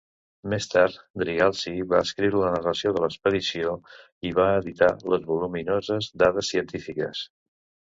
[0.53, 3.77] Més tard, Drygalski va escriure la narració de l'expedició
[4.31, 7.29] i va editar les voluminoses dades científiques.